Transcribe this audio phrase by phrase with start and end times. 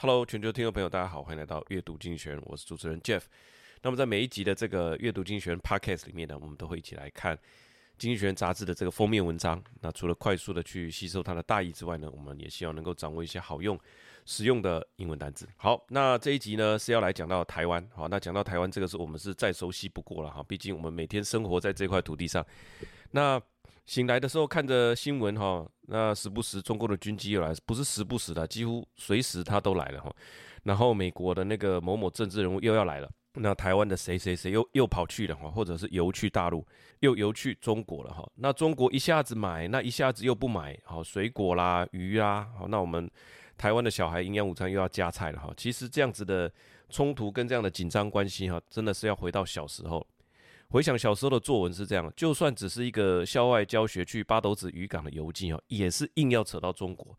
[0.00, 3.22] Hello，全球听众朋友，大家好，欢迎来到阅读经济学人，我是主持人 Jeff。
[3.82, 7.36] 那么在每一集的这个阅读经济学人 Podcast 里面呢，我们都会一起来看
[7.98, 9.60] 经济学人杂志的这个封面文章。
[9.80, 13.76] 那除了快速的去吸收它的大意之外呢，我们也希望能够掌握一些好用、
[14.24, 15.48] 实用的英文单词。
[15.56, 17.84] 好，那这一集呢是要来讲到台湾。
[17.92, 22.46] 好，那讲到台湾这个是我们是再熟悉不过了哈，毕竟我们每天生活在这块土地上。
[23.10, 23.42] 那
[23.86, 30.14] 醒来的时候看着新闻哈，那时不时中国的军机又来，不是时不时的，几乎随时他都来了哈。
[30.64, 36.66] 然后美国的那个某某政治人物又要来了，那台湾的谁谁谁又又跑去了哈，或者是游去大陆，
[37.00, 38.28] 又游去中国了哈。
[38.34, 43.10] 那中国一下子买，那一下子又不买，好水果啦、鱼啊，好，那我们
[43.56, 45.50] 台湾的小孩营养午餐又要加菜了哈。
[45.56, 46.52] 其实这样子的
[46.90, 50.06] 冲突跟这样的紧张关系哈，真的是要回到小时候。
[50.70, 57.18] 回想小时候的作文是这样，就算只是一个校外教学去八斗子渔港的游记哦，也是硬要扯到中国。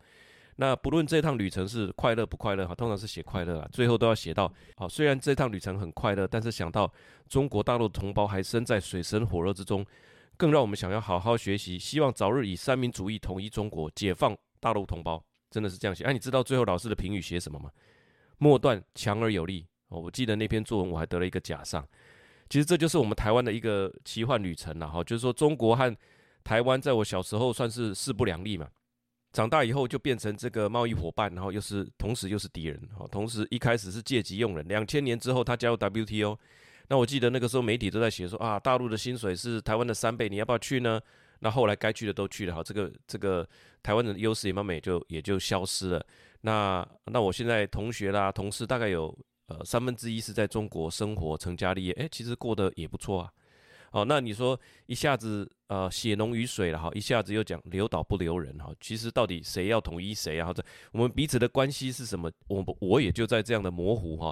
[0.58, 4.88] 那不论这趟旅程是快乐不快乐哈，通常是写快乐啊，最后都要写到好。
[4.88, 6.92] 虽然这趟旅程很快乐，但是想到
[7.28, 9.86] 中国大陆同胞还身在水深火热之中，
[10.38, 15.24] 更让我们想要好好学习，希望早日以三民主义统一中国，解放大陆同胞。
[15.50, 16.04] 真的是这样写。
[16.04, 17.72] 哎，你知道最后老师的评语写什么吗？
[18.38, 20.00] 末段强而有力哦。
[20.00, 21.84] 我记得那篇作文我还得了一个甲上。
[22.50, 25.96] 其实这就是我们台湾的一个奇幻旅程了哈，就是说中国和
[26.44, 28.68] 台湾在我小时候算是势不两立嘛，
[29.32, 33.06] 长大以后就变成这个贸易伙伴，然后又是同时又是敌人哈。
[33.12, 36.36] 同时一开始是借机用人，两千年之后他加入 WTO，
[36.88, 41.00] 那我记得那个时候媒体都在写说啊，大陆的薪水是台湾的三倍，你要不要去呢？
[41.42, 43.48] 那后来该去的都去了哈，这个这个
[43.84, 46.04] 台湾的优势也慢慢也就也就消失了。
[46.42, 49.16] 那那我现在同学啦同事大概有。
[49.50, 53.34] 呃，三分之一是在中国生活、成家立业，诶，其实过得也不错啊。
[53.92, 60.46] 好，那你说一下子呃血浓于水了哈，一下子又讲留岛不留人哈，其实到底谁要统一谁啊？
[60.46, 62.32] 或者我们彼此的关系是什么？
[62.48, 64.32] 我我也就在这样的模糊哈、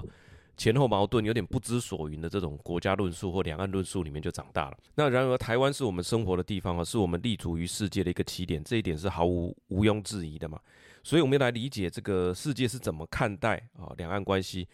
[0.56, 4.78] 前后矛盾、有点不知所云的这种国家论述或两岸论述里面就长大了。
[4.94, 10.60] 那然而台湾是我们生活的地方啊，是我们立足于世界的一个起点，这一点是毫无毋庸置疑的嘛。
[11.02, 14.68] 所以我们要来理解这个世界是怎么看待啊两岸关系。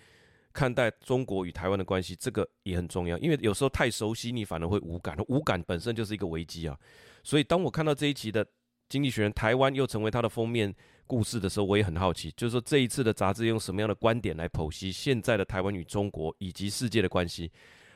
[0.54, 6.78] 看待中国与台湾的关系，这个也很重要，因为有时候太熟悉，你反而会无感，无感本身就是一个危机啊。
[7.24, 8.42] 所以当我看到这一期的
[8.88, 10.72] 《经济学人》台湾又成为它的封面
[11.06, 17.50] 故事的时候，我也很好奇，就是说这一次的杂志用什么样的观点来剖析现在的台湾与中国以及世界的关系。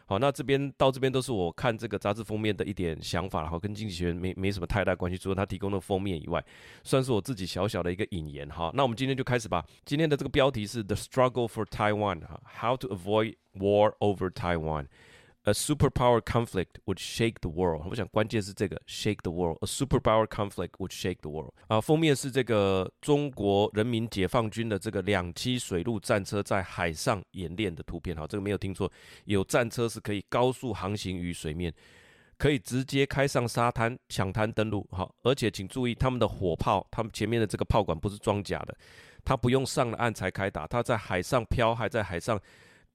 [0.09, 6.43] 好，那这边到这边都是我看这个杂志封面的一点想法，然后跟经济学没没什么太大关系，除了他提供的封面以外，
[6.83, 8.71] 算是我自己小小的一个引言哈。
[8.73, 9.63] 那我们今天就开始吧。
[9.85, 14.87] 今天的这个标题是 The Struggle for Taiwan 哈，How to Avoid War Over Taiwan。
[15.49, 17.87] A superpower conflict would shake the world。
[17.89, 19.57] 我想关键是这个 shake the world。
[19.63, 21.55] A superpower conflict would shake the world。
[21.69, 28.15] 啊，封面是这个中国人民解放军的这个两栖水陆战车在海上演练的图片。
[28.15, 28.93] 哈，这个没有听错，
[29.25, 31.73] 有战车是可以高速航行于水面，
[32.37, 34.87] 可以直接开上沙滩抢滩登陆。
[34.91, 38.77] 好，而且请注意，他们的火炮，他们前面的这个炮管不是装甲的，
[39.25, 42.39] 他不用上了岸才开打，他在海上漂，还在海上。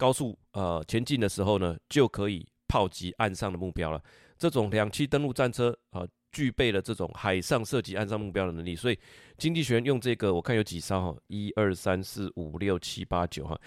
[0.04, 4.04] 高速呃前进的时候呢，就可以炮击岸上的目标了。
[4.38, 8.76] 这种两栖登陆战车啊、具备了这种海上射击岸上目标的能力。
[8.76, 9.00] 所以
[9.38, 13.58] 经济学用这个，我看有几艘哈，一二三四五六七八九哈。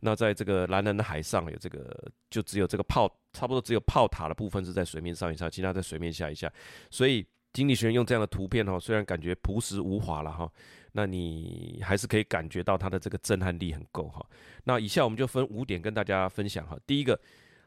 [0.00, 1.96] 那在这个蓝蓝的海上有这个，
[2.28, 6.52] 就只有这个炮，差不多只有炮塔的部分是在水面上一下，其他在水面下一下。
[6.90, 10.52] 所以经济学用这样的图片哈，虽然感觉朴实无华了哈。
[10.92, 14.24] 那你还是可以感觉到它的这个震撼力很够哈。
[14.64, 16.78] 那以下我们就分五点跟大家分享哈。
[16.86, 17.18] 第一个，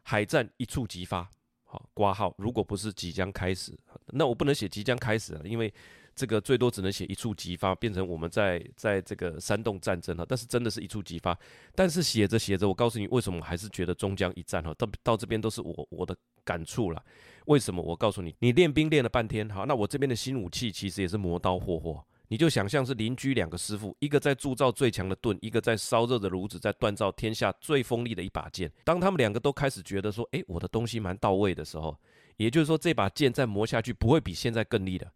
[0.01, 1.29] 海战一触即发，
[1.63, 5.73] 好挂号，如果不是即将开始，那我不能写即将开始了，因为
[6.15, 10.25] 这个最多只能写一触即发，变成我们在在这个煽动战争哈。
[10.27, 11.37] 但是真的是一触即发，
[11.73, 14.73] 但是写着写着，我告诉你为什么我还是觉得终将一战哈。
[14.75, 17.03] 到到这边都是我我的感触了。
[17.47, 17.81] 为什么？
[17.81, 22.05] 我告诉你，你练兵练了半天，好，那我这边的新武器其实也是磨刀霍霍。
[22.33, 28.71] 你就想象是邻居两个师傅，一个在铸造最强的盾，一个在烧热的炉子，在锻造天下最锋利的一把剑。
[28.83, 31.95] 当他们两个都开始觉得说，诶，我的东西蛮到位的时候，
[32.37, 35.11] 也就是说这把剑再磨下去不会比现在更利的。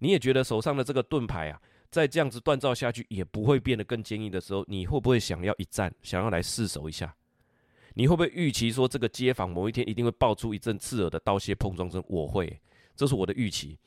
[0.00, 1.62] 你也觉得手上的这个盾牌啊，
[1.92, 7.14] 再这样子锻造下去也不会变得更坚硬的时候，你会不会想要一战，想要来试手一下？
[7.94, 12.02] 你会不会预期说这个街坊某一天一定会爆出一阵刺耳的刀械碰撞声？
[12.08, 12.60] 我会，
[12.96, 13.78] 这是我的预期。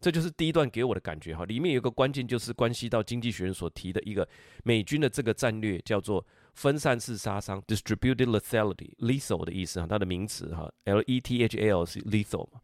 [0.00, 4.26] 这就是第一段给我的感觉哈，里面有个关键，就是关系到经济学人所提的一个
[4.64, 12.60] 美军的这个战略，叫做分散式杀伤 （distributed lethality），lethal 的意思哈，它的名词哈，L E T H A L 是 lethal 嘛。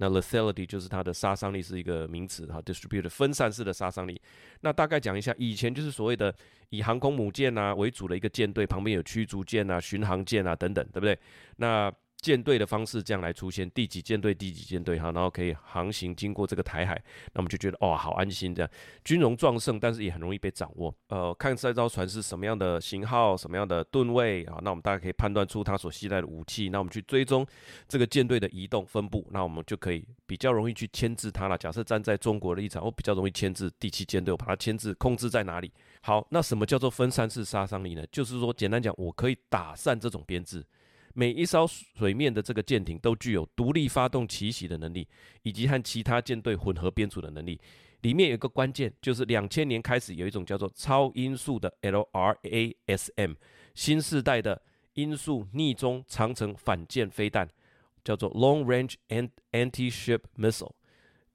[0.00, 4.20] 那 lethality 就是它的杀伤力是一个名词哈，distributed 分散式的杀伤力。
[4.60, 6.32] 那大概讲一下，以前就是所谓的
[6.70, 11.18] 以航空母舰啊为主的一个舰队，旁边有驱逐舰啊、巡航舰啊等等，对不对？
[11.56, 16.94] 那舰队的方式这样来出现，第几舰队，第几舰队哈，然后可以航行经过这个台海，
[17.32, 18.70] 那我们就觉得哦，好安心这样，
[19.04, 20.92] 军容壮盛，但是也很容易被掌握。
[21.08, 27.46] 呃，看这艘船是什么样的型号，什么样的吨位啊，那我们大概可以判断出它所携带的武器，那我们去追踪
[27.86, 31.56] 这个舰队的移动分布，那我们就可以比较容易去牵制它了。
[31.56, 35.72] 假设站在中国的立场，我比较容易牵制第七舰队，我把它牵制控制在哪里？
[36.02, 38.04] 好，那什么叫做分散式杀伤力呢？
[38.10, 40.64] 就是说，简单讲，我可以打散这种编制。
[41.14, 45.06] 每一艘水面的这个舰艇都具有独立发动奇袭的能力，
[45.42, 47.60] 以及和其他舰队混合编组的能力。
[48.02, 53.34] 里面有个关键，就是两千年开始有一种叫做超音速的 LRASM
[53.74, 54.62] 新世代的
[54.94, 57.48] 音速逆中长程反舰飞弹，
[58.04, 58.94] 叫做 Long Range
[59.52, 60.72] Anti-Ship Missile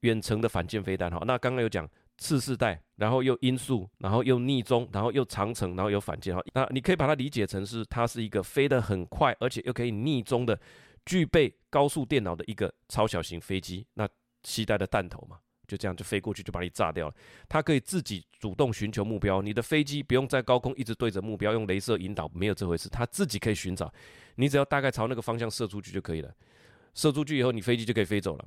[0.02, 1.12] 远程的反舰飞弹。
[1.12, 1.90] 哈，那刚刚有讲。
[2.18, 6.36] 次世代，然后又音速，然后又逆中，然后又长程，然后又反舰。
[6.36, 10.58] 哈，那你可以把它理解成是它是一个飞得很快，而且又可以逆中的，
[11.06, 13.86] 具备高速电脑的一个超小型飞机。
[13.96, 14.08] 那
[14.44, 15.38] 期待的弹头嘛，
[15.68, 17.16] 就这样就飞过去就把你炸掉了。
[17.50, 23.92] 它可以自己主动寻求目标，你的飞机不用在高空一直对着目标用镭射引导，没有这回事，它自己可以寻找，
[24.36, 26.34] 你只要大概朝那个方向射出去就可以了。
[26.94, 28.46] 射出去以后，你飞机就可以飞走了。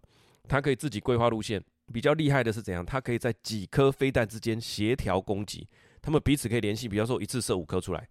[0.49, 1.61] 它可以自己规划路线。
[1.93, 2.85] 比较厉害的是怎样？
[2.85, 5.67] 它可以在几颗飞弹之间协调攻击，
[6.03, 6.89] 它们彼此可以联系。
[6.89, 8.09] 比方说，一次射五颗出来，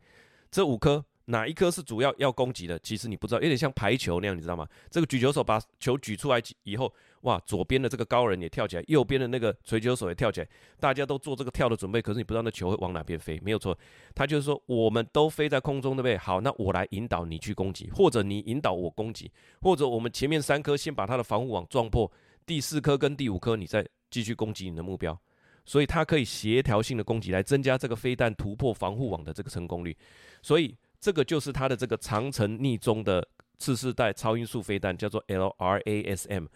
[0.50, 2.78] 这五颗哪一颗是主要要攻击的？
[2.80, 4.68] 其实你不知道，有点像排球那样，你知道吗？
[4.90, 10.48] 这个举球手把球举出来以后，哇，左边的这个高人也跳起来，右边的那个锤球手也跳起来，
[10.80, 12.02] 大家都做这个跳的准备。
[12.02, 13.78] 可是你不知道那球会往哪边飞，没有错。
[14.14, 16.18] 他就是说，我们都飞在空中，对不对？
[16.18, 19.32] 好，那我来引导你去攻击，或者你引导我攻击，
[19.62, 22.10] 或者我们前面三颗先把它的防护网撞破。
[22.46, 25.20] 第四颗跟第五颗，你再继续攻击你的目标，
[25.66, 29.96] 所以它可以协调性的攻击来增加这个飞弹突破防护网的这个成功率。
[30.42, 33.28] 所以这个就是它的这个长程逆中的
[33.58, 36.48] 次世代超音速飞弹，叫做 LRASM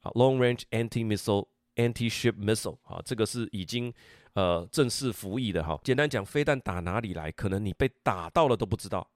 [0.00, 1.46] 啊，Long Range Anti-Missile
[1.76, 3.92] Anti-Ship Missile 啊，这个是已经
[4.34, 5.80] 呃正式服役的哈。
[5.82, 9.08] 简单讲，飞弹打哪里来，可能你被打到了都不知道。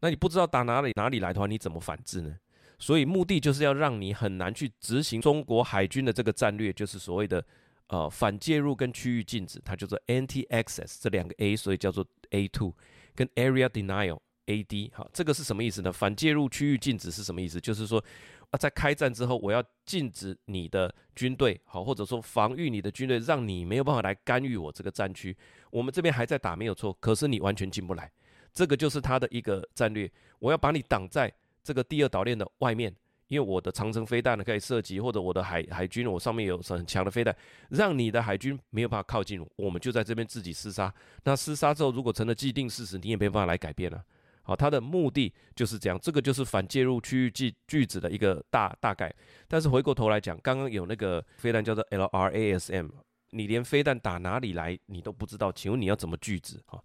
[0.00, 2.36] 那你不知道打哪里哪里来的话，你怎么反制呢？
[2.78, 7.44] 所以目的就是要让你很难去执行中国海军的这个战略，就是所谓的
[7.88, 12.72] 呃反介入跟区域禁止，它叫做 Anti-Access 这两个 A，所以叫做 A two
[13.16, 14.90] 跟 Area Denial AD。
[14.94, 15.92] 好，这个是什么意思呢？
[15.92, 17.60] 反介入区域禁止是什么意思？
[17.60, 18.02] 就是说
[18.50, 25.36] 啊，在开战之后，我要禁止你的军队，好，或者说防御你的军队，让你没有办法来干预我这个战区。
[25.72, 28.10] 我们这边还在打没有错，可是你完全进不来。
[28.54, 31.32] 这个就是它的一个战略，我要把你挡在。
[31.68, 32.90] 这个第二岛链的外面，
[33.26, 37.36] 因为我的长城飞弹呢可以射击，或者我的海海军，我上面有很强的飞弹，
[37.68, 40.90] 让你的海军没有办法靠近我，们就在这边自己厮杀。
[41.24, 44.02] 那厮杀之后，如果成了既定事实，你也没办法来改变了。
[44.40, 49.14] 好，它的目的就是这样，这个就是反介入区域拒拒止的一个大大概。
[49.46, 52.88] 但是回过头来讲，刚刚有那个飞弹叫做 LRASM，
[53.28, 56.80] 你连飞弹打哪里来你都不知道，请问你要怎么拒止啊？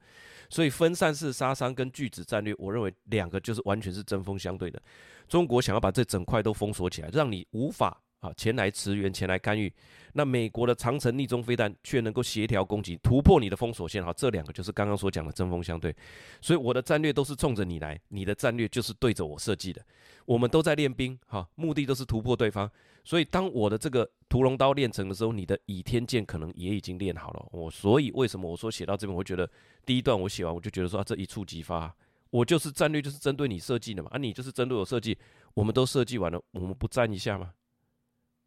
[0.53, 4.79] 所以分散式杀伤跟拒止战略，我认为两个就是完全是针锋相对的。
[5.27, 9.73] 中国想要把这整块都封锁起来，让你无法啊前来驰援、前来干预。
[10.13, 14.05] 那美国的长城逆中飞弹却能够协调攻击，突破你的封锁线。
[14.05, 15.95] 哈，这两个就是刚刚所讲的针锋相对。
[16.39, 19.83] 所以我的战略都是冲着你来，你的战略就是对着我设计的。
[20.25, 22.69] 我们都在练兵，哈，目的都是突破对方。
[23.03, 27.45] 所以，当我的这个屠龙刀练成的时候，你的倚天剑可能也已经练好了。
[27.51, 29.49] 我所以为什么我说写到这边，我会觉得
[29.85, 31.93] 第一段我写完，我就觉得说啊，这一触即发，
[32.29, 35.17] 我就是战略就是针对你设计的嘛，啊，你就是针对我设计，
[35.53, 37.51] 我们都设计完了，我们不战一下吗？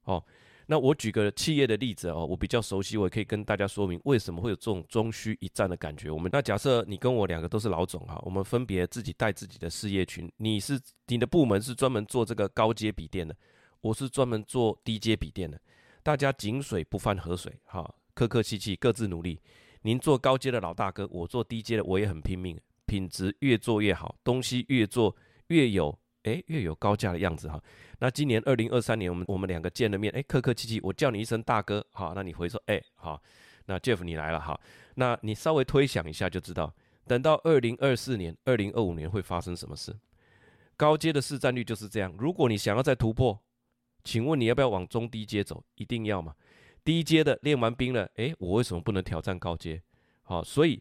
[0.04, 0.25] 哦，
[0.66, 6.10] 那我举个企业的例子哦，我比较熟悉，我也可以跟大家说明为什么会有这种终须一战的感觉。
[6.10, 13.36] 我们那假设你跟我两个都是老总哈，我们分别自己带自己的事业群，你是你的部门是专门做这个高阶笔电的。
[13.80, 15.61] 我是专门做低阶笔电的，
[16.02, 19.40] 大家井水不犯河水，哈，客客气气，各自努力。
[19.83, 25.14] 您做高阶的老大哥，我做低阶的，我也很拼命，品质越做越好，东西越做
[25.49, 27.62] 越有，诶，越有高价的样子哈。
[28.00, 33.23] 那今年二零二三年，我们我们两个见了面，诶，客客气气，我叫你一声大哥，好，那你回说，诶，好，
[33.66, 34.59] 那 Jeff 你来了，哈，
[34.97, 36.75] 那你稍微推想一下就知道，
[37.06, 39.97] 等到二零二四年、二零二五年会发生什么事？
[40.76, 43.40] 高阶的市占率就是这样，如果你想要再突破。
[44.06, 45.62] 请问你要不要往中低阶走？
[45.75, 46.32] 一定要吗？
[46.84, 49.82] 低阶的练完兵了，诶，我为什么不能挑战高阶？
[50.22, 50.80] 好，所以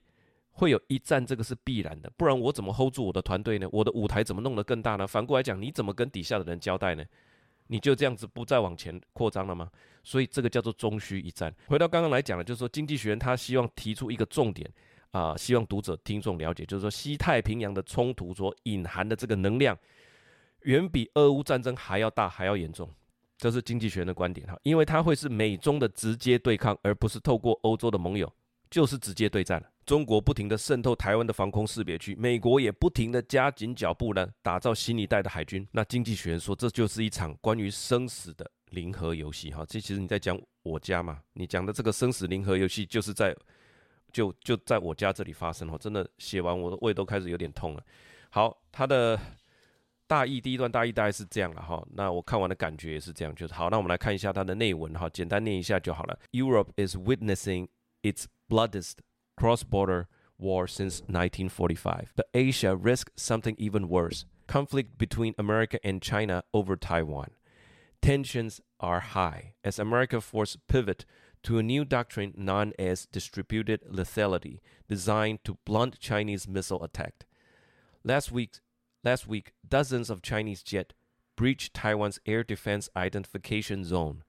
[0.51, 3.67] 会有一战，这个是必然的，不然我怎么 hold 住我的团队呢？
[3.71, 5.07] 我的舞台怎么弄得更大呢？
[5.07, 7.03] 反过来讲，你怎么跟底下的人交代呢？
[7.67, 9.71] 你就这样子不再往前扩张了吗？
[10.03, 11.51] 所以这个叫做终须一战。
[11.65, 14.71] 回到刚刚来讲的，就是说经济学人他希望提出一个重点
[15.09, 19.75] 啊、希望读者听众了解，就是说西太平洋的冲突所隐含的这个能量，
[20.63, 22.87] 远比俄乌战争还要大，还要严重。
[23.37, 28.31] 这是经济学人的观点哈，因为它会是美中的直接对抗，而不是透过欧洲的盟友，
[28.69, 29.63] 就是直接对战。
[29.85, 35.67] 中国不停地渗透台湾的防空识别区，美国也不停地加紧脚步呢，打造新一代的海军。
[35.71, 39.63] 那经济学人说，这就是一场关于生死的零和游戏哈。
[39.67, 43.35] 这其实你在讲我家嘛，你讲的这个生死零和游戏，就是在
[44.11, 45.77] 就就在我家这里发生哈。
[45.77, 47.83] 真的写完我的胃都开始有点痛了。
[48.31, 49.19] 好，他的
[50.06, 51.86] 大意第一段大意大概是这样了哈。
[51.92, 53.70] 那我看完的感觉也是这样，就是好。
[53.70, 56.18] 那我们来看一下它的内文哈，简单念一下就好了。
[56.32, 57.68] Europe is witnessing
[58.02, 58.94] its bloodiest
[59.36, 62.12] cross-border war since 1945.
[62.16, 67.30] But Asia risks something even worse conflict between America and China over Taiwan.
[68.02, 71.04] Tensions are high as America forces pivot
[71.42, 77.26] to a new doctrine known as distributed lethality, designed to blunt Chinese missile attack.
[78.02, 78.60] Last week,
[79.04, 80.94] last week, dozens of Chinese jets
[81.36, 84.22] breached Taiwan's air defense identification zone.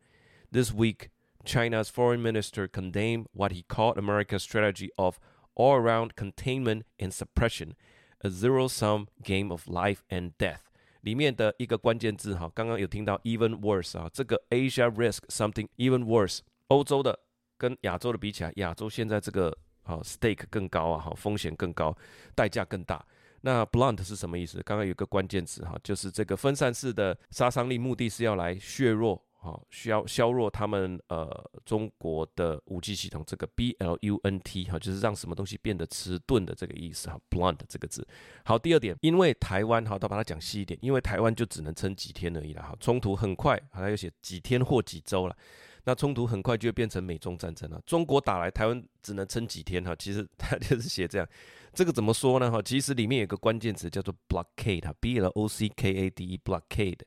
[0.52, 1.10] This week,
[1.44, 5.20] China's foreign minister condemned what he called America's strategy of
[5.56, 7.76] all-around containment and suppression,
[8.22, 10.70] a zero-sum game of life and death。
[11.02, 16.42] 里面的一个关键字哈，刚刚有听到 even worse 啊，这个 Asia risk something even worse。
[16.68, 17.20] 欧洲的
[17.58, 21.98] 跟亚洲的比起来，亚洲现在这个啊 stake 更高啊，哈，风险更高，
[22.36, 23.04] 代价更大。
[23.41, 24.63] 那 blunt 是什么意思？
[24.63, 29.23] 刚刚有个关键词哈，就是这个分散式的杀伤力，目的是要来削弱。
[29.39, 38.05] 好，需要削弱他们呃中国的武器系统，这个 B L U N T 哈，就是让什么东西变得迟钝的这个意思哈，blunt 这个字。
[38.45, 45.37] 好，第二点，因为台湾哈，都把它讲细一点，因为台湾就只能撑几天而已了哈，冲突很快，还有写几天或几周了，
[45.85, 47.81] 那冲突很快就会变成美中战争了。
[47.87, 51.29] 中国打来，台湾只能撑几天哈，其实他就是写这样，
[51.77, 52.63] 这个怎么说呢哈？
[52.63, 57.01] 其实里面有个关键词叫做 blockade 哈，B L O C K A D E blockade。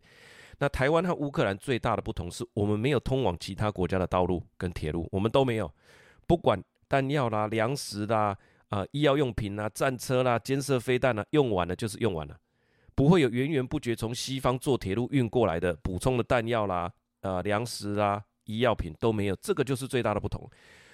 [0.59, 5.73] 那台湾和乌克兰最大的不同是我们没有通往其他国家的道路跟铁路，我们都没有。
[6.27, 12.37] 不管弹药啦、粮食啦、啊、呃、医药用品啦、战车啦、监射飞弹啦，用完了就是用完了，
[12.93, 20.47] 不会有源源不绝从西方坐铁路运过来的补充的弹药啦、呃、粮食啦、医药品都没有，这个就是最大的不同。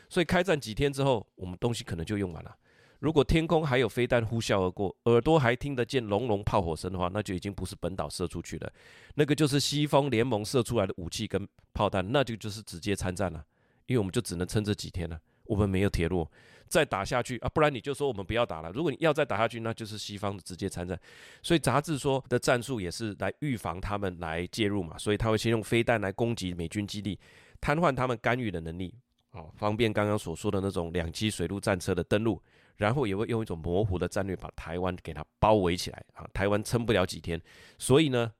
[0.07, 2.55] 所以开战几天之后，我们东西可能就用完了。
[2.99, 8.71] 如果天空还有飞弹呼啸而过，耳朵还听得见隆隆炮火声的话，那就已经不是本岛射出去了，
[9.15, 13.43] 那个就是西方联盟射出来的武器跟炮弹，那就就是直接参战了。
[13.87, 16.27] 因为我们就只能撑这几天了，我们没有铁路，
[16.67, 18.71] 再打下去啊，不然你就说我们不要打了。
[18.71, 20.99] 如果你要再打下去，那就是西方的直接参战。
[21.43, 27.19] 所以杂志说的战术也是来预防他们来介入嘛，所以他会先用飞弹来攻击美军基地，
[27.61, 28.91] 瘫痪他们干预的能力，
[29.33, 32.41] 哦，方便刚刚所说的那种两栖水陆战车的登陆。
[32.77, 37.41] 然后也会用一种模糊的战略把台湾给它包围起来啊，台湾撑不了几天，
[37.77, 38.31] 所以呢，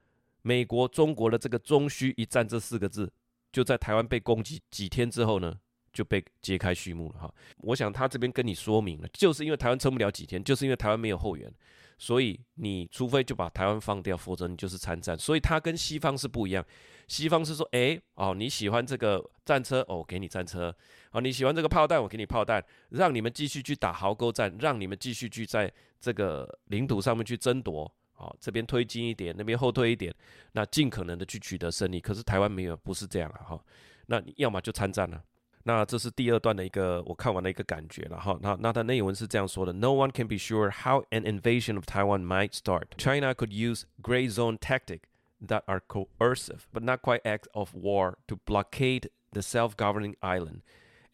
[0.42, 3.12] 美国、中国的这个“中需一战”这四个字，
[3.52, 5.58] 就在台湾被攻击几天之后呢，
[5.94, 7.34] 就被揭开序幕了哈。
[7.58, 11.52] 我想他这边跟你说明了，就是因为台湾撑不了几天，就是因为台湾没有后援。
[11.98, 15.18] 所以你除非就把台湾放掉，否则你就是参战。
[15.18, 16.66] 所以它跟西方是不一样。
[17.08, 20.76] 西方是说，哎，哦，你喜欢这个战车，哦，给你战车。
[21.12, 27.90] 哦，你喜欢这个炮弹，我给你炮弹，让你们继续去打壕沟战，让你们继续去在这个领土上面去争夺。
[28.18, 30.14] 哦，这边推进一点，那边后退一点，
[30.54, 32.00] 那尽可能的去取得胜利。
[32.00, 33.40] 可是台湾没有，不是这样啊。
[33.44, 33.66] 哈，
[34.08, 35.22] 那你要么就参战了。
[35.65, 38.39] 那这是第二段的一个我看完的一个感觉了哈。
[38.41, 42.97] 那那它内文是这样说的：No one can be sure how an invasion of Taiwan might start.
[42.97, 45.03] China could use gray zone tactics
[45.47, 50.63] that are coercive, but not quite acts of war, to blockade the self-governing island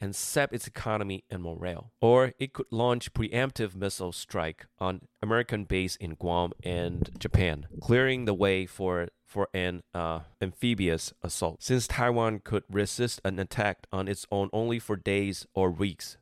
[0.00, 1.90] and sap its economy and morale.
[2.00, 8.26] Or it could launch preemptive missile strike on American base in Guam and Japan, clearing
[8.26, 11.62] the way for for an uh, amphibious assault.
[11.62, 16.16] Since Taiwan could resist an attack on its own only for days or weeks,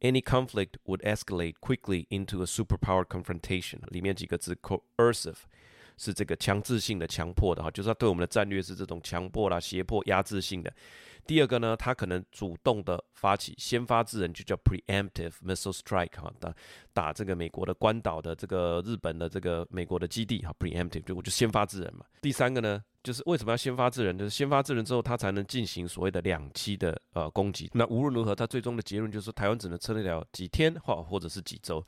[0.00, 3.80] any conflict would escalate quickly into a superpower confrontation.
[3.88, 5.44] 里面几个字 coercive
[5.97, 10.71] 是这个强制性的、强迫的哈，就是它对我们的战略是这种强迫啦、胁迫、压制性的。
[11.25, 16.55] 第二个呢，他可能主动的发起，先发制人就叫 preemptive missile strike 哈，打
[16.93, 22.05] 打这个美国的关岛的这个日本的这个美国的基地哈，preemptive 就我就先发制人嘛。
[22.21, 24.17] 第三个呢，就是为什么要先发制人？
[24.17, 27.69] 就是先发制人之后，他才能进行所谓的两栖的呃攻击。
[27.73, 31.85] 那无论如何，他最终的结论就是，台湾只能撑得了几天或或者是几周。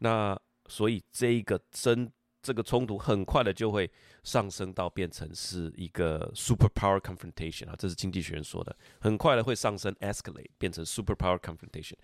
[0.00, 0.36] 那
[0.66, 2.10] 所以这一个针
[2.42, 3.90] 这个冲突很快的就会
[4.22, 11.94] 上升到变成是一个 superpower confrontation 啊，这是经济学人说的，很快的会上升 escalate 变成 superpower confrontation。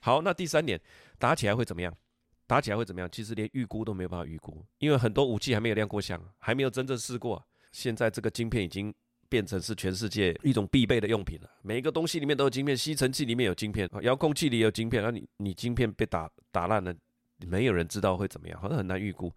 [0.00, 0.80] 好，那第三点，
[1.18, 1.94] 打起来会怎么样？
[2.46, 3.08] 打起来会怎么样？
[3.10, 7.42] 其实连预估都没有办法预估，因为很多武器还没有亮过相，还没有真正试过。
[7.72, 8.92] 现在这个晶片已经
[9.28, 15.02] 变成是全世界一种必备的用品了，每一个东西里面都有晶片，吸尘器里面有晶片，遥控器里有晶片。
[15.02, 16.94] 那你你晶片被打打烂了，
[17.46, 19.32] 没有人知道会怎么样，好像很难预估。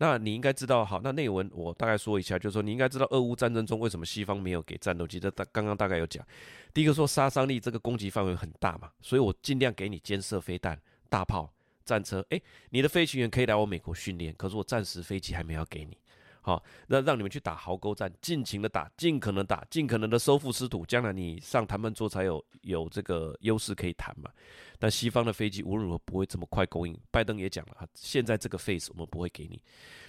[0.00, 5.20] 那你应该知道，好，那内文我大概说一下，就是说你应该知道俄乌战争中为什么西方没有给战斗机？
[5.20, 6.26] 这大刚刚大概有讲，
[6.74, 10.76] 第一个说杀伤力，这个攻击范围很大嘛，所以我尽量给你肩射飞弹、
[11.08, 11.52] 大炮。
[11.82, 15.96] 战车，诶，你的飞行员可以来我美国训练，可是我暂时飞机还没有给你，
[16.42, 24.30] 好，那让你们去打壕沟战，尽情的打，尽可能打，尽可能的收复失土，将来你上谈判桌才有有这个优势可以谈嘛。
[24.78, 29.60] 但西方的飞机无论如何不会这么快供应，拜登也讲了，现在这个 phase 我们不会给你。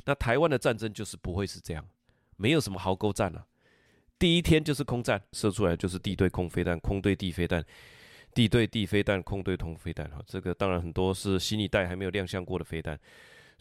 [0.06, 1.86] 那台湾的战争就是不会是这样，
[2.38, 3.46] 没有什么壕沟战了，
[4.18, 7.66] 第一天就是空战，射出来就是地对空飞弹，空对地飞弹。
[8.34, 12.98] 地对地飞弹、空对空飞弹，哈，这个当然很多是新一代还没有亮相过的飞弹。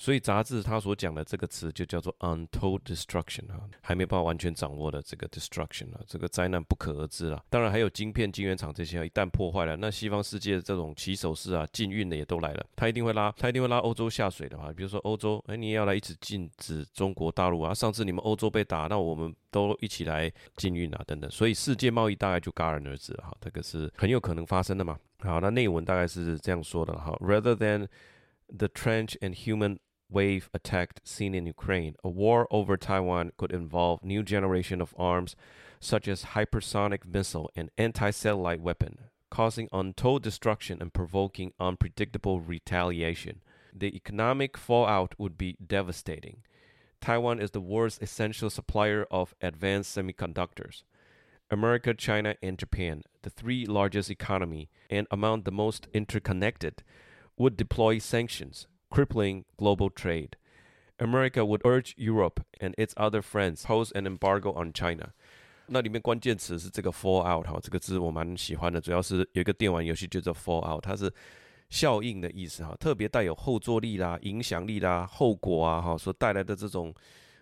[0.01, 7.45] 所以杂志他所讲的这个词就叫做 untold destruction 啊，还没办法完全掌握的这个 destruction 啊，这个灾难不可而知啊。
[7.51, 17.75] 当然还有晶片、晶圆厂这些，一旦破坏了，那西方世界的这种起手式啊、禁运的也都来了，他一定会拉，他一定会拉欧洲下水的话，比如说欧洲，哎，你也要来一起禁止中国大陆啊。
[17.75, 21.31] 上次你们欧洲被打，那我们都一起来禁运啊，等等。
[21.31, 24.99] 所以世界贸易大概就戛然而止了哈，这个是很有可能发生的嘛。
[25.19, 27.87] 好，那内文大概是这样说的哈，rather than
[28.57, 29.77] the trench and human
[30.11, 35.37] wave attack seen in Ukraine, a war over Taiwan could involve new generation of arms
[35.81, 38.99] such as hypersonic missile and anti-satellite weapon,
[39.31, 43.41] causing untold destruction and provoking unpredictable retaliation.
[43.73, 46.43] The economic fallout would be devastating.
[47.01, 50.83] Taiwan is the world's essential supplier of advanced semiconductors.
[51.51, 56.83] America, China, and Japan, the three largest economy and among the most interconnected,
[57.37, 60.31] would deploy sanctions, crippling global trade.
[60.99, 65.15] America would urge Europe and its other friends pose an embargo on China。
[65.73, 71.11] 那里面关键词是这个 fallout 哈，这个字我蛮喜欢的，主要是有一个电玩游戏叫做 fallout，它是
[71.71, 76.93] 效应的意思哈，特别带有后坐力啦、影响力啦、后果啊哈所带来的这种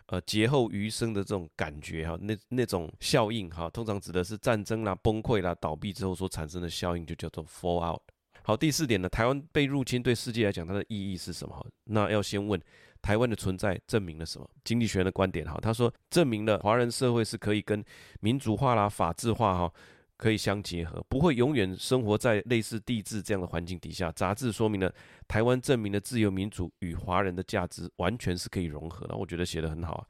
[0.07, 8.03] 呃劫后余生的这种感觉哈，那那种效应哈，通常指的是战争啦、崩溃啦、倒闭之后所产生的效应，就叫做 fallout。
[8.49, 11.67] 好，第四点呢，台湾被入侵对世界来讲它的意义是什么？
[11.85, 12.59] 那要先问
[13.03, 14.51] 台湾的存在证明了什么？
[14.65, 17.85] 经济学的观点哈，他说证明了华人社会是可以跟
[18.21, 19.71] 民主化啦、法治化哈
[20.17, 24.11] 可以相结合，不会永远生活在类似帝制这样的环境底下。
[24.13, 24.91] 杂志说明了
[25.29, 30.09] 台湾证明了自由民主与华人的价值完全是可以融合的，我觉得写得很好。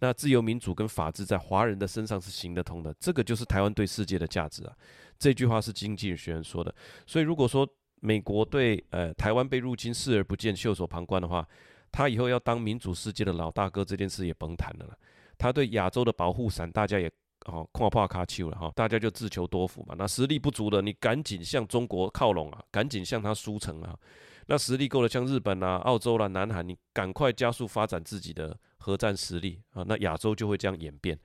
[0.00, 4.72] 那自由民主跟法治在华人的身上是行得通的，这个就是台湾对世界的价值啊。
[5.18, 6.72] 这句话是经济学人说的，
[7.06, 7.68] 所以如果说
[8.00, 11.46] 美国对呃台湾被入侵视而不见、袖手旁观的话，
[11.90, 14.96] 他以后要当民主世界的老大哥这件事也甭谈了。
[15.36, 17.10] 他对亚洲的保护伞，大家也
[17.46, 19.96] 哦夸怕卡丘了哈，大家就自求多福嘛。
[19.98, 23.98] 那实力不足的，你赶紧向中国靠拢啊，赶紧向他输诚啊。
[24.47, 29.83] 那实力够了，像日本啊、澳洲啦、啊、南韩，你赶快加速发展自己的核战实力啊。
[29.87, 31.19] 那亚洲就会这样演变。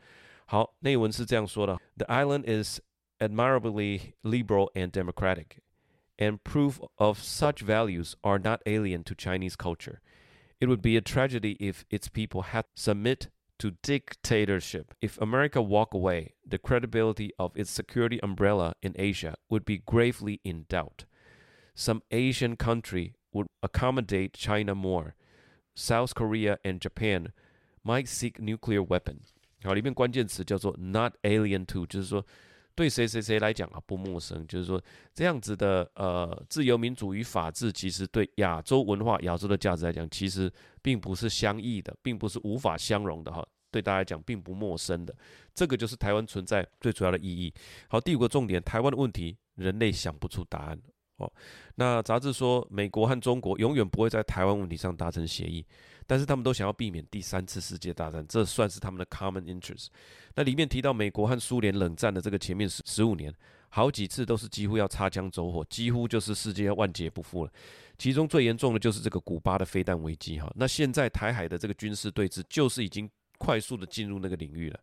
[0.46, 2.80] 好，内文是这样说的：The island is
[3.18, 5.58] admirably liberal and democratic,
[6.16, 9.98] and proof of such values are not alien to Chinese culture.
[10.60, 13.28] It would be a tragedy if its people had to submit
[13.58, 14.94] to dictatorship.
[15.00, 20.40] If America walk away, the credibility of its security umbrella in Asia would be gravely
[20.44, 21.04] in doubt.
[21.75, 25.13] Some Asian country would accommodate China more.
[25.75, 27.31] South Korea and Japan
[27.83, 29.17] might seek nuclear weapon.
[29.63, 32.25] 好，里面关键词叫做 not alien to，就是说。
[32.75, 34.83] 对谁谁谁来讲啊不陌生，就是说
[35.13, 43.45] 这样子的呃自由民主与法治，其实对亚洲文化、亚洲的价值来讲，其实并不是相异的，并不是无法相容的哈。
[43.69, 45.15] 对大家来讲，并不陌生的，
[45.53, 47.53] 这个就是台湾存在最主要的意义。
[47.89, 50.81] 好，第五个重点，台湾的问题，人类想不出答案
[51.75, 55.65] 那杂志说，美国和中国永远不会在台湾问题上达成协议。
[56.05, 59.87] 但是他们都想要避免第三次世界大战，这算是他们的 common interest。
[60.35, 63.33] 那里面提到美国和苏联冷战的这个前面十十五年，
[63.69, 67.51] 好几次都是几乎要擦枪走火，几乎就是世界要万劫不复了。
[67.97, 70.51] 其中最严重的就是这个古巴的飞弹危机哈。
[70.57, 74.79] 那现在台海的这个军事对峙，就是已经快速的进入那个领域了。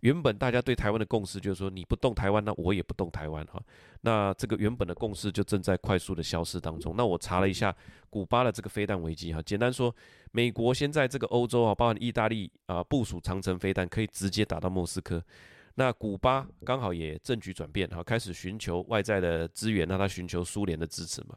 [0.00, 3.62] 原本大家对台湾的共识就是说，你不动台湾，那我也不动台湾哈。
[4.00, 6.94] 那这个原本的共识就正在快速的消失当中。
[6.96, 7.74] 那我查了一下
[8.08, 9.94] 古巴的这个飞弹危机哈，简单说，
[10.32, 15.22] 美国现在这个欧洲啊，包含意大利啊，部署长城飞弹可以直接打到莫斯科。
[15.74, 21.36] 那古巴刚好也政局转变哈，开始寻求外在的资源，让他寻求苏联的支持嘛。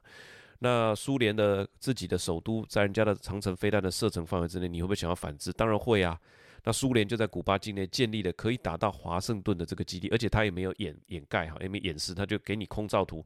[0.59, 5.51] 那苏联的自己的首都在人家的长城飞弹的射程范围之内，你会不会想要反制？
[5.51, 6.17] 当然会啊。
[6.63, 13.25] 那苏联就在古巴境内建立了可以打到华盛顿的这个基地，而且他也没有掩掩盖哈，也没掩饰，他就给你空照图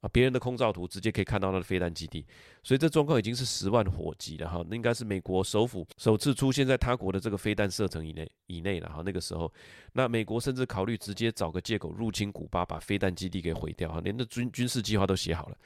[0.00, 2.26] 啊，别人的空照图直接可以看到他的飞弹基地，
[2.64, 9.52] 所以这状况已经是十万火急了哈，那应该是美国首府首次出现在他国的这个飞弹射程以内以内了哈，那个时候，
[9.92, 15.56] 那美国甚至考虑直接找个借口入侵古巴，把飞弹基地给毁掉哈，连的军军事计划都写好了，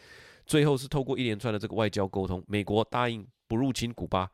[0.47, 4.31] 最后是透过一连串的这个外交沟通，美国答应不入侵古巴。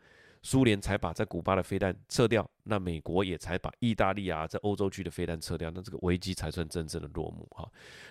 [0.47, 7.69] 苏联才把在古巴的飞弹撤掉，那美国也才把意大利啊在欧洲区的飞弹撤掉，那这个危机才算真正的落幕哈。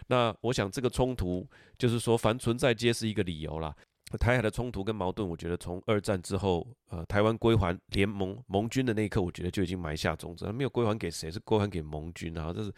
[0.07, 3.73] 那我想这个冲突就是说，凡存在皆是一个理由啦。
[4.19, 12.51] 台海的冲突跟矛盾，我觉得从二战之后，呃，台湾归还联盟盟军的那一刻，我觉得就已经埋下种子，没有归还给谁，是归还给盟军啊。
[12.53, 12.71] 这是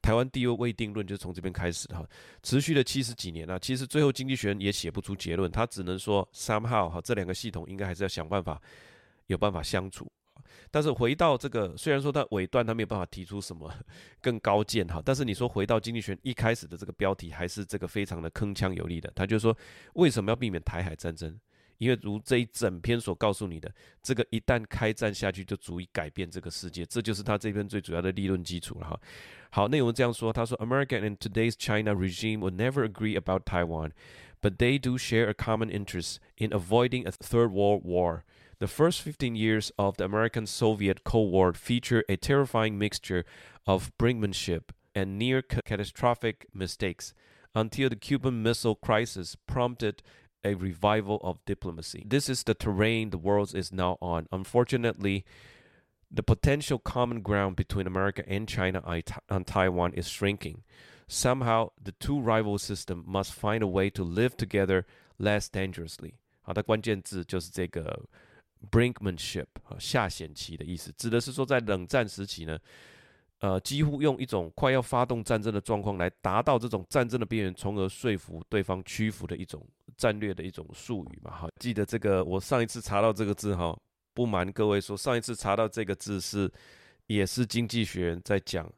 [0.00, 2.06] 台湾地位未定论，就是从这边开始哈，
[2.44, 3.58] 持续了七十几年啊。
[3.58, 8.60] 其实最后经济学人也写不出结论，他只能说 somehow 哈，这两个系统应该还是要想办法。
[9.30, 10.10] 有办法相处，
[10.70, 13.72] 但是回到这个，虽然说他尾段他没有办法提出什么
[14.20, 19.10] 更高见哈，但是你说回到经济学一开始的这个标题还是这个非常的铿锵有力的。
[19.14, 19.56] 他就说，
[19.94, 21.38] 为什么要避免台海战争？
[21.78, 29.00] 因为如这一整篇所告诉你的，这个一旦开战下去，就足以改变这个世界，这就是他这篇最主要的立论基础了哈。
[29.50, 33.92] 好，内容这样说，他说，America and today's China regime would never agree about Taiwan,
[34.42, 38.24] but they do share a common interest in avoiding a third world war.
[38.59, 43.25] The first fifteen years of the American-Soviet Cold War feature a terrifying mixture
[43.67, 47.13] of brinkmanship and near catastrophic mistakes
[47.53, 50.01] until the Cuban Missile Crisis prompted
[50.43, 52.05] a revival of diplomacy.
[52.07, 54.27] This is the terrain the world is now on.
[54.31, 55.25] Unfortunately,
[56.09, 58.81] the potential common ground between America and China
[59.29, 60.63] on Taiwan is shrinking.
[61.07, 64.85] Somehow, the two rival systems must find a way to live together
[65.19, 66.13] less dangerously.
[66.41, 68.07] 好的，关键字就是这个。
[68.70, 72.58] Brinkmanship 啊，下险棋的意思，指的是说在冷战时期呢，
[73.38, 81.30] 呃，几乎用一种快要发动战争的状况来达到这种战争的边缘，从而说服对方屈服的一种战略的一种术语嘛。
[81.30, 83.78] 哈，记得这个，我上一次查到这个字哈，
[84.12, 86.50] 不瞒各位说，上一次查到这个字是
[87.06, 88.70] 也是经济学人在讲，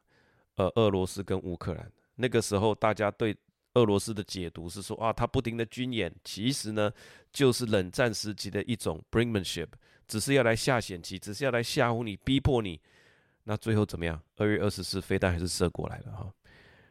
[0.55, 3.35] 呃，俄罗斯跟乌克兰那个时候，大家对。
[3.73, 6.91] 俄罗斯的解读是说啊，他不停的军演，其实呢
[7.31, 9.67] 就是冷战时期的一种 brinkmanship，
[10.07, 12.79] 只是要来下险棋，只是要来吓唬你，逼迫你。
[13.45, 14.21] 那最后怎么样？
[14.37, 16.33] 二月二十四飞弹还是射过来了哈。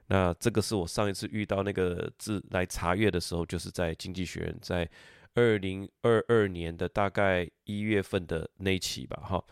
[0.08, 4.86] 那这个是我上一次遇到那个字来查阅的时候，就是在《经济学人》在
[5.34, 9.42] 二零二二年的大概一月份的那期吧哈。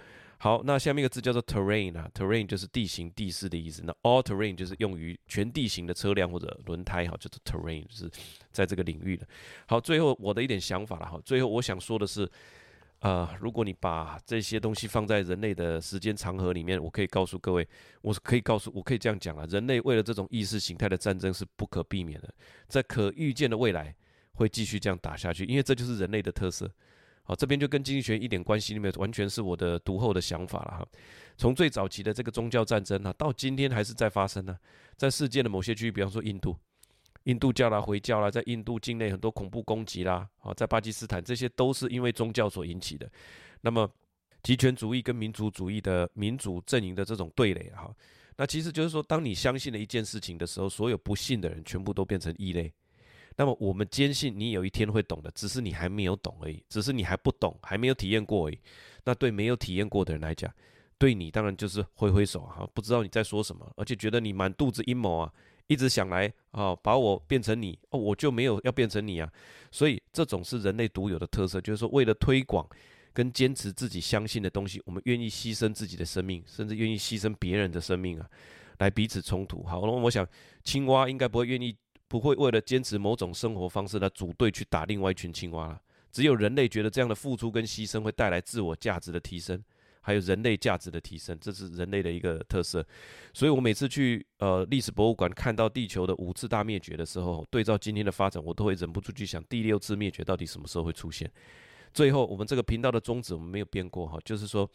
[0.43, 3.83] 好，那下面一个字叫做 terrain 啊，terrain 就是地形、地势的意思。
[3.85, 8.11] 那 all terrain 就是用于全地形的车辆或者轮胎，哈，就是 terrain，就是
[8.51, 9.29] 在这个领域的。
[9.67, 12.27] 好，最后我的一点想法了，哈，最后我想说的是，
[13.01, 17.69] 呃，如果你把这些东西放在人类的时间长河里面，我可以告诉各位，
[18.01, 22.35] 我是可以告诉，我可以这样讲啊，人类为了这种意识形态的战争是不可避免的，
[22.67, 23.95] 在可预见的未来
[24.33, 26.73] 会继续这样打下去，因为这就是人类的特色。
[27.23, 30.87] 好，这边就跟经济学一点关系都没有，完全是我的读后的想法了哈。
[31.37, 34.59] 从最早期的这个宗教战争啊，到今天还是在发生呢。
[34.97, 36.57] 在世界的某些区域，比方说印度，
[37.25, 43.11] 印度教啦、回教啦，在印度境内很多恐怖攻击啦，啊，在巴基斯坦，这些都是因为宗教所引起的。
[43.61, 43.89] 那么，
[44.43, 47.91] 极权主义跟民族主义的民主阵营的这种对垒哈，
[48.37, 52.73] 那其实就是说，当你相信了一件事情的时候，所有不信的人全部都变成异类。
[53.41, 58.59] 那么我们坚信你有一天会懂的，只是你还没有懂而已，只是你还不懂，还没有体验过而已。
[59.05, 60.53] 那对没有体验过的人来讲，
[60.99, 65.33] 对你当然就是挥挥手哈，不知道你在说什么，而且觉得你满肚子阴谋啊，
[65.69, 69.33] 一直想来啊把我变成你哦，我就没有要变成你啊。
[69.71, 72.69] 所以这种是人类独有的特色，就是说为了推广
[73.15, 78.29] 跟坚持自己相信的东西，我们愿意牺牲自己的生命，甚至愿意牺牲别人的生命啊，
[78.81, 79.63] 来彼此冲突。
[79.63, 80.29] 好，那我想
[80.63, 81.75] 青蛙应该不会愿意。
[82.11, 85.81] 不会为了坚持某种生活方式来组队去打另外一群青蛙了。
[86.11, 89.63] 只有人类觉得这样的付出跟牺牲会带来自我价值的提升，
[90.01, 92.85] 还有人类价值的提升，这是人类的一个特色。
[93.33, 101.31] 所以我每次去呃历史博物馆看到地球的五次大灭绝的时候，对照今天的发展，我都会忍不住去想第六次灭绝到底什么时候会出现。
[101.95, 104.69] 最后，我们这个频道的宗旨我们没有变过哈，就是说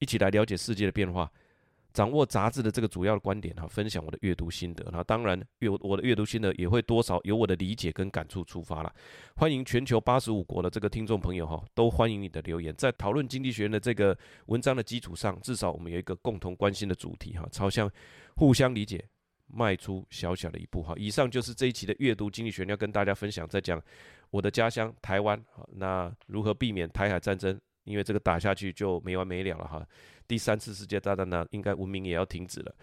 [0.00, 1.30] 一起来了解世界的变化。
[1.94, 4.84] 掌握杂志的这个主要的观点哈，分享我的阅读心得。
[4.90, 8.92] 那当然，阅我的阅读心得也会多少由我的理解跟感触出发了。
[9.36, 12.74] 欢迎全球八十五国的这个听众朋友哈，都欢迎你的留言。
[12.76, 17.88] 在讨论经济学的这个文章的基础上，至少我们有一个共同关心的主题哈，朝向
[18.34, 19.08] 互相理解，
[19.46, 20.94] 迈出小小的一步哈。
[20.96, 23.80] 以上就是这一期的阅读经济学要跟大家分享，在讲
[24.30, 27.56] 我的家乡台湾，那如何避免台海战争？
[27.84, 29.86] 因为这个打下去就没完没了了哈。
[30.26, 32.74] 第三次世界大战呢，应该文明也要停止了。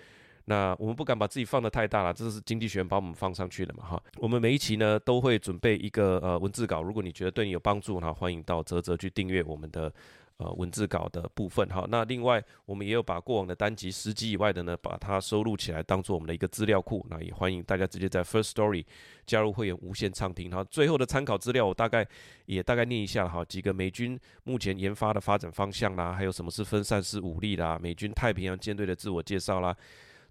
[0.46, 4.04] 那我们不敢把自己放得太大了，这是经济学把我们放上去的嘛哈。
[4.18, 9.94] 我们每一期呢都会准备一个呃文字稿，如果你觉得对你有帮助，那欢迎到泽泽去订阅我们的。
[10.42, 17.06] 呃，文字稿的部分，好，那另外我们也有把过往的单集十集以外的呢，把它收录起来，当做我们的一个资料库。
[17.12, 18.84] 那也欢迎大家直接在 First Story
[19.28, 20.52] 加入会员，无限畅听。
[20.52, 22.08] 好最后的参考资料，我大概
[22.48, 29.78] 也大概念一下哈，几个美军目前研发的发展方向啦，还有什么是分散式武力啦，美军太平洋舰队的自我介绍啦。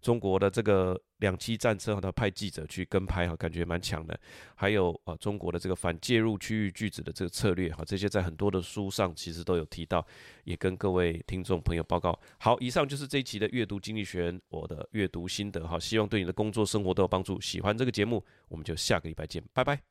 [0.01, 4.19] 中国的这个两栖战车，他派记者去跟拍哈，感觉蛮强的。
[4.55, 10.07] 还有啊，中国的这个反介入区域拒止的这个策略哈，这些在很多的书上其实都有提到，
[10.45, 12.19] 也跟各位听众朋友报告。
[12.39, 17.39] 好，以上就是这一期的阅读经济学我的阅读心得哈，希望对你的工作生活都有帮助。
[17.39, 19.83] 喜欢这个节目，我们就下个礼拜见，拜拜。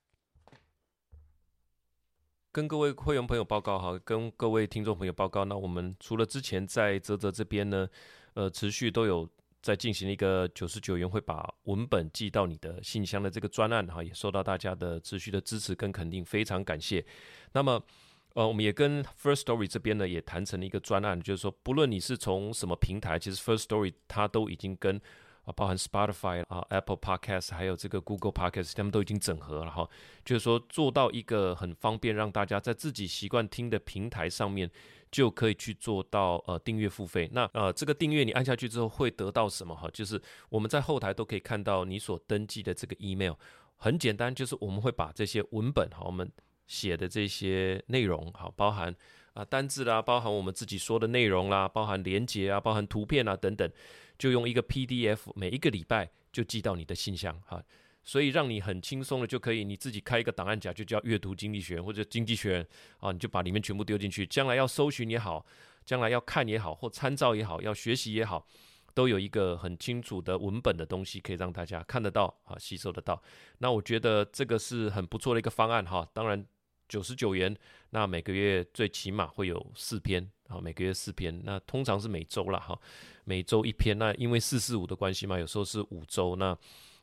[2.52, 7.88] 跟各位会员朋友报告哈，跟各位听众朋友报告，那我们除了之前在泽泽这边呢，
[8.34, 9.30] 呃，持续都有。
[9.62, 17.06] 在进行一个九十九元会把文本寄到你的信箱的这个专案哈，也受到大家的持续的支持跟肯定，非常感谢。
[17.52, 17.82] 那么，
[18.36, 24.96] 呃，我们也跟 First Story 这边呢也谈成了一个专案，就是说，不论你是从什么平台，其实 First Story 它都已经跟
[25.44, 29.90] 啊，包含 Spotify 啊、Apple Podcast 还有这个 Google Podcast，他们都已经整合了哈，
[30.24, 34.72] 就是说做到一个很方便，让大家在自己习惯听的平台上面。
[35.12, 37.30] 就可以去做到呃订阅付费。
[37.34, 39.90] 那呃这个订阅你按下去之后会得到什么哈？
[39.92, 43.34] 就是我们在后台都可以看到你所登记的这个 email。
[43.82, 46.30] 很简单，就是我们会把这些文本哈，我们
[46.68, 48.94] 写的这些内容哈，包含
[49.34, 53.72] 啊单字啦，包含我们自己说的内容啦，包含连接啊，包含图片啊等等，
[54.18, 57.64] 就用一个 PDF，每一个礼拜就寄到你的信箱哈。
[58.04, 62.66] 所以让你很轻松的就可以，你自己开一个档案夹，就叫阅读经济学或者经济学
[62.98, 64.26] 啊，你就把里面全部丢进去。
[64.26, 65.46] 将来要搜寻也好，
[65.86, 68.48] 将来要看也好，或参照也好，要学习也好，
[68.96, 73.22] 都有一个很清楚的文本的东西可以让大家看得到啊，吸收得到。
[73.60, 76.08] 那我觉得这个是很不错的一个方案哈。
[76.12, 76.44] 当然
[76.88, 77.56] 九十九元，
[77.92, 82.80] 那每个月最起码会有四篇啊，每个月四篇，那通常是每周了哈，
[83.26, 83.96] 每周一篇。
[84.00, 86.58] 那因为四四五的关系嘛，有时候是五周那。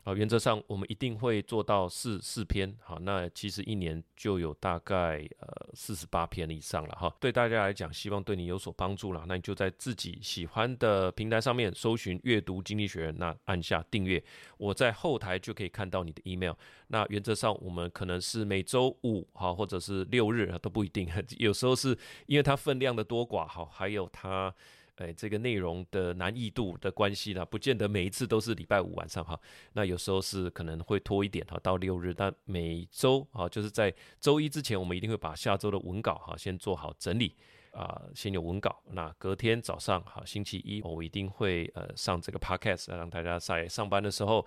[0.07, 7.13] 啊，原则上我们一定会做到四四篇，好，那其实一年就有大概呃四十八篇以上了哈。
[7.19, 14.23] 对大家来讲，希望对你有所帮助了，那你就在自己喜欢的平台上面搜寻“阅读经济学”，那按下订阅，
[14.57, 16.53] 我在后台就可以看到你的 email。
[16.87, 24.55] 那原则上我们可能是每周五哈，或者是六日都不一定， 有时候是因为它分量的多寡哈，还有它。
[24.97, 29.39] 哎，这个内容的难易度的关系呢，不见得每一次都是礼拜五晚上哈。
[29.73, 32.13] 那有时候是可能会拖一点哈，到六日。
[32.13, 37.35] 但每周啊，就是在周一之前，我们一定会把下周的文稿哈先做好整理
[37.71, 38.81] 啊，先有文稿。
[38.91, 44.43] 那隔天早上哈，星期一我一定会呃上这个 podcast，让大家在上班的时候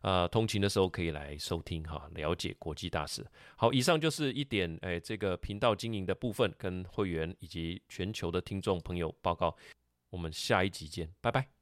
[0.00, 3.26] 啊，通勤的时候可以来收听哈，了解国际大事。
[3.56, 9.54] 好，以上就是一点哎，这个频道经营的部分，跟会员以及全球的听众朋友报告。
[10.10, 11.59] 我们下一集见，拜拜。